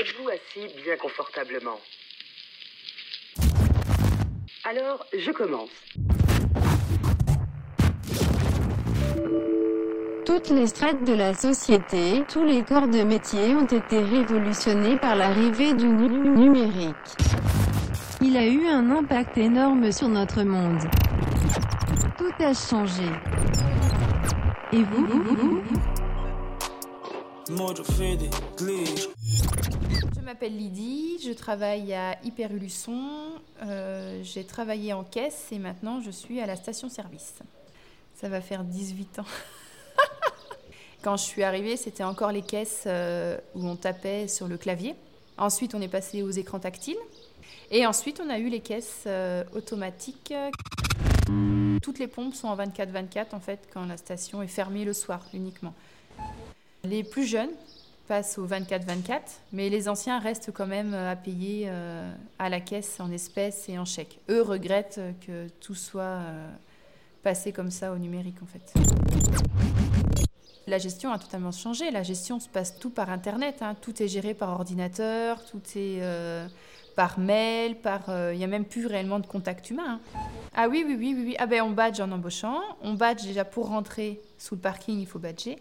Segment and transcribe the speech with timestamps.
[0.00, 1.78] Êtes-vous assis bien confortablement
[4.64, 5.70] Alors, je commence.
[10.24, 15.16] Toutes les strates de la société, tous les corps de métier ont été révolutionnés par
[15.16, 16.94] l'arrivée du nu- numérique.
[18.20, 20.80] Il a eu un impact énorme sur notre monde.
[22.16, 23.04] Tout a changé.
[24.72, 25.06] Et vous
[30.14, 33.32] Je m'appelle Lydie, je travaille à Hyperuluçon.
[33.62, 37.36] Euh, j'ai travaillé en caisse et maintenant je suis à la station-service.
[38.14, 39.24] Ça va faire 18 ans.
[41.02, 44.94] Quand je suis arrivée, c'était encore les caisses euh, où on tapait sur le clavier.
[45.38, 46.98] Ensuite, on est passé aux écrans tactiles.
[47.70, 50.34] Et ensuite, on a eu les caisses euh, automatiques.
[51.82, 55.24] Toutes les pompes sont en 24-24 en fait quand la station est fermée le soir
[55.32, 55.72] uniquement.
[56.84, 57.50] Les plus jeunes
[58.06, 59.20] passent au 24-24,
[59.52, 63.78] mais les anciens restent quand même à payer euh, à la caisse en espèces et
[63.78, 64.18] en chèques.
[64.30, 66.48] Eux regrettent que tout soit euh,
[67.22, 68.72] passé comme ça au numérique en fait.
[70.66, 71.90] La gestion a totalement changé.
[71.90, 73.56] La gestion se passe tout par Internet.
[73.62, 73.74] hein.
[73.80, 76.46] Tout est géré par ordinateur, tout est euh,
[76.94, 78.08] par mail, par.
[78.08, 80.00] euh, Il n'y a même plus réellement de contact humain.
[80.14, 80.20] hein.
[80.54, 81.36] Ah oui, oui, oui, oui, oui.
[81.38, 82.60] Ah ben on badge en embauchant.
[82.82, 85.58] On badge déjà pour rentrer sous le parking, il faut badger.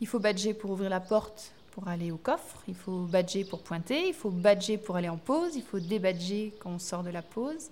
[0.00, 2.62] Il faut badger pour ouvrir la porte pour aller au coffre.
[2.68, 4.08] Il faut badger pour pointer.
[4.08, 5.56] Il faut badger pour aller en pause.
[5.56, 7.68] Il faut débadger quand on sort de la pause.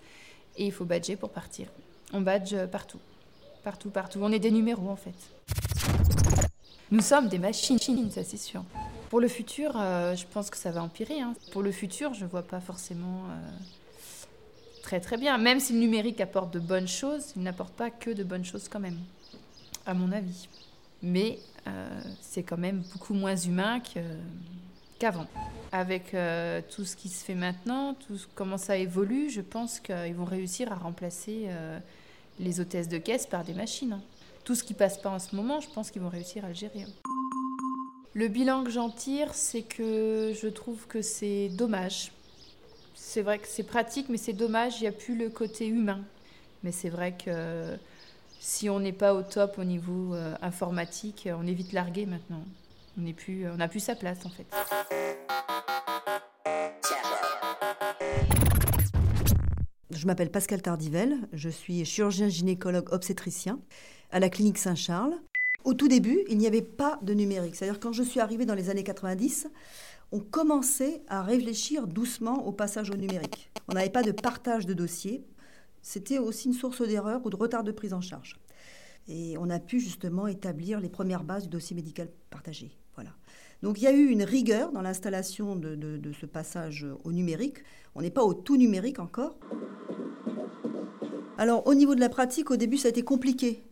[0.56, 1.68] Et il faut badger pour partir.
[2.12, 2.98] On badge partout.
[3.64, 4.20] Partout, partout.
[4.22, 5.14] On est des numéros en fait.
[6.90, 7.78] Nous sommes des machines,
[8.10, 8.64] ça c'est sûr.
[9.10, 11.20] Pour le futur, euh, je pense que ça va empirer.
[11.20, 11.34] hein.
[11.52, 13.50] Pour le futur, je ne vois pas forcément euh,
[14.82, 15.36] très très bien.
[15.38, 18.68] Même si le numérique apporte de bonnes choses, il n'apporte pas que de bonnes choses
[18.68, 18.98] quand même,
[19.84, 20.48] à mon avis.
[21.02, 21.88] Mais euh,
[22.20, 23.80] c'est quand même beaucoup moins humain
[24.98, 25.26] qu'avant.
[25.70, 30.14] Avec euh, tout ce qui se fait maintenant, tout comment ça évolue, je pense qu'ils
[30.14, 31.78] vont réussir à remplacer euh,
[32.38, 33.92] les hôtesses de caisse par des machines.
[33.92, 34.02] hein.
[34.44, 36.54] Tout ce qui passe pas en ce moment, je pense qu'ils vont réussir à le
[36.54, 36.82] gérer.
[36.82, 37.10] hein.
[38.14, 42.10] Le bilan que j'en tire, c'est que je trouve que c'est dommage.
[42.94, 46.00] C'est vrai que c'est pratique, mais c'est dommage, il n'y a plus le côté humain.
[46.64, 47.76] Mais c'est vrai que
[48.40, 52.42] si on n'est pas au top au niveau euh, informatique, on est vite largué maintenant.
[52.98, 54.46] On n'a plus sa place en fait.
[59.90, 63.58] Je m'appelle Pascal Tardivel, je suis chirurgien gynécologue obstétricien
[64.10, 65.14] à la clinique Saint-Charles.
[65.64, 67.56] Au tout début, il n'y avait pas de numérique.
[67.56, 69.48] C'est-à-dire quand je suis arrivée dans les années 90,
[70.12, 73.50] on commençait à réfléchir doucement au passage au numérique.
[73.68, 75.24] On n'avait pas de partage de dossiers.
[75.82, 78.38] C'était aussi une source d'erreur ou de retard de prise en charge.
[79.08, 82.70] Et on a pu justement établir les premières bases du dossier médical partagé.
[82.94, 83.10] Voilà.
[83.62, 87.58] Donc il y a eu une rigueur dans l'installation de, ce passage au numérique.
[87.94, 89.38] On n'est pas au tout numérique encore.
[91.38, 93.64] Alors au niveau de la pratique, au début, ça a été compliqué.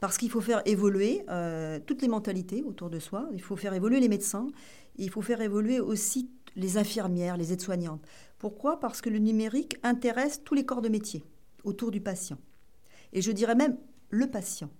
[0.00, 3.28] Parce qu'il faut faire évoluer euh, toutes les mentalités autour de soi.
[3.32, 4.48] Il faut faire évoluer les médecins.
[4.96, 8.04] Il faut faire évoluer aussi les infirmières, les aides-soignantes.
[8.38, 8.78] Pourquoi?
[8.78, 11.24] Parce que le numérique intéresse tous les corps de métier
[11.64, 12.38] autour du patient.
[13.12, 13.76] Et je dirais même
[14.10, 14.70] le patient.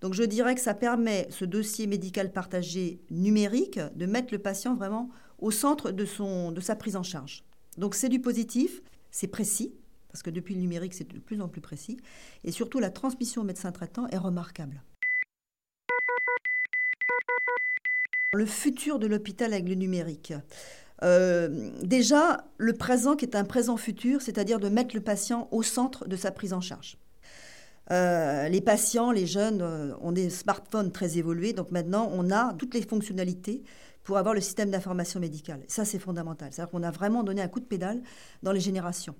[0.00, 4.74] Donc je dirais que ça permet, ce dossier médical partagé numérique, de mettre le patient
[4.74, 7.44] vraiment au centre de, son, de sa prise en charge.
[7.78, 9.74] Donc c'est du positif, c'est précis,
[10.08, 11.98] parce que depuis le numérique, c'est de plus en plus précis,
[12.44, 14.82] et surtout la transmission au médecin traitant est remarquable.
[18.32, 20.34] Le futur de l'hôpital avec le numérique.
[21.02, 25.62] Euh, déjà, le présent qui est un présent futur, c'est-à-dire de mettre le patient au
[25.62, 26.98] centre de sa prise en charge.
[27.92, 32.52] Euh, les patients, les jeunes euh, ont des smartphones très évolués, donc maintenant on a
[32.54, 33.62] toutes les fonctionnalités
[34.02, 35.60] pour avoir le système d'information médicale.
[35.68, 36.48] Ça, c'est fondamental.
[36.52, 38.02] C'est-à-dire qu'on a vraiment donné un coup de pédale
[38.42, 39.14] dans les générations.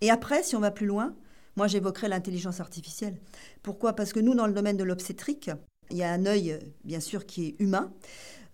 [0.00, 1.14] Et après, si on va plus loin,
[1.56, 3.18] moi j'évoquerai l'intelligence artificielle.
[3.62, 3.92] Pourquoi?
[3.92, 5.50] Parce que nous, dans le domaine de l'obstétrique,
[5.90, 7.92] il y a un œil, bien sûr, qui est humain.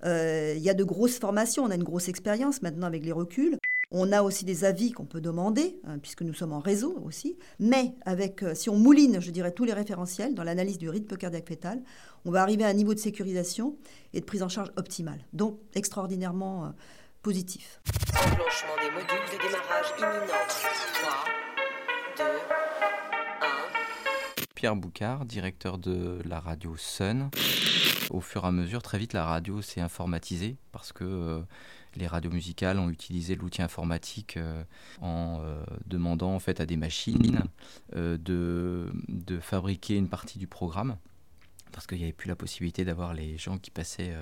[0.04, 3.12] Euh, il y a de grosses formations, on a une grosse expérience maintenant avec les
[3.12, 3.58] reculs.
[3.90, 7.38] On a aussi des avis qu'on peut demander, hein, puisque nous sommes en réseau aussi.
[7.60, 11.16] Mais avec, euh, si on mouline, je dirais, tous les référentiels dans l'analyse du rythme
[11.16, 11.82] cardiaque fœtal,
[12.24, 13.76] on va arriver à un niveau de sécurisation
[14.12, 15.24] et de prise en charge optimale.
[15.32, 16.68] Donc extraordinairement euh,
[17.22, 17.80] positif.
[18.14, 20.26] Enclenchement des modules de démarrage imminent.
[21.02, 21.14] 3,
[22.18, 22.28] 2, 1.
[24.56, 27.30] Pierre Boucard, directeur de la radio Sun.
[28.10, 31.42] Au fur et à mesure, très vite, la radio s'est informatisée parce que euh,
[31.96, 34.62] les radios musicales ont utilisé l'outil informatique euh,
[35.00, 37.44] en euh, demandant en fait à des machines
[37.96, 38.90] euh, de,
[39.40, 40.96] fabriquer une partie du programme.
[41.72, 44.14] parce qu'il n'y avait plus la possibilité d'avoir les gens qui passaient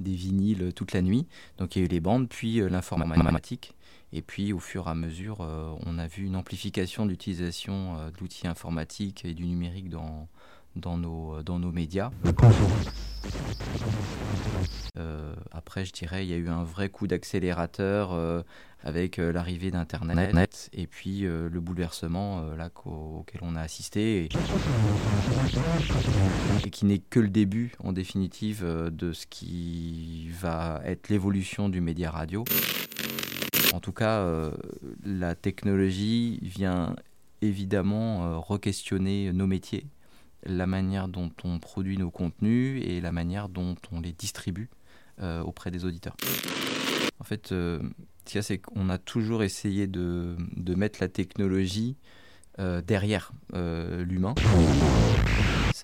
[0.00, 1.26] des vinyles toute la nuit.
[1.58, 3.74] Donc il y a eu les bandes, puis l'informatique.
[4.12, 9.24] Et puis au fur et à mesure, on a vu une amplification d'utilisation d'outils informatiques
[9.24, 10.28] et du numérique dans,
[10.76, 12.10] dans nos, dans nos médias.
[14.96, 18.42] Euh, après, je dirais, il y a eu un vrai coup d'accélérateur euh,
[18.82, 22.46] avec euh, l'arrivée d'Internet et puis le bouleversement
[22.84, 24.28] auquel on a assisté
[26.64, 31.80] et qui n'est que le début, en définitive, de ce qui va être l'évolution du
[31.80, 32.44] média radio.
[33.72, 34.50] En tout cas,
[35.04, 36.94] la technologie vient
[37.42, 39.86] évidemment re-questionner nos métiers
[40.46, 44.70] la manière dont on produit nos contenus et la manière dont on les distribue
[45.20, 46.16] euh, auprès des auditeurs.
[47.20, 47.80] En fait, euh,
[48.24, 50.36] ce qu'il y a, c'est qu'on a toujours essayé de,
[50.76, 51.96] mettre la technologie
[52.58, 54.34] euh, derrière l'humain.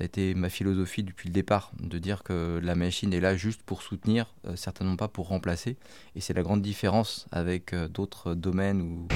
[0.00, 3.36] Ça a été ma philosophie depuis le départ, de dire que la machine est là
[3.36, 5.76] juste pour soutenir, certainement pas pour remplacer.
[6.16, 9.08] Et c'est la grande différence avec d'autres domaines où,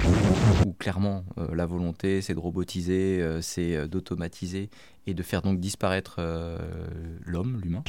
[0.78, 4.68] clairement la volonté c'est de robotiser, c'est d'automatiser
[5.06, 6.20] et de faire donc disparaître
[7.24, 7.82] l'homme, l'humain.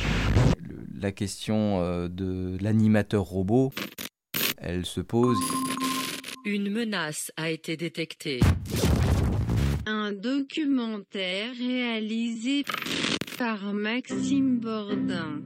[0.98, 3.74] La question de l'animateur robot,
[4.58, 5.38] elle se pose.
[6.46, 8.40] Une menace a été détectée.
[10.26, 12.66] Documentaire réalisé
[13.38, 15.44] par Maxime Bordin.